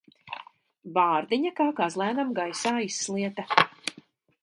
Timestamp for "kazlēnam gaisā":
1.81-2.75